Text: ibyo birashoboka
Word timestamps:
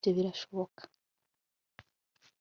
ibyo 0.03 0.11
birashoboka 0.17 0.81